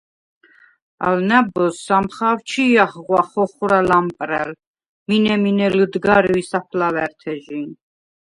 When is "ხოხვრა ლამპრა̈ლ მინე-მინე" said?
3.29-5.67